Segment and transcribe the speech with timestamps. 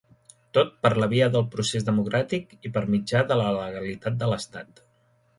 [0.57, 4.83] Tot per la via del procés democràtic i per mitjà de la legalitat de l'Estat.